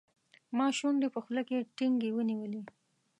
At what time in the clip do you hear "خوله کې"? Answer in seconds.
1.23-1.67